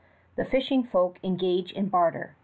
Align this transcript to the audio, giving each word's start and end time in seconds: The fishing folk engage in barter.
The 0.35 0.45
fishing 0.45 0.83
folk 0.83 1.19
engage 1.23 1.71
in 1.73 1.89
barter. 1.89 2.35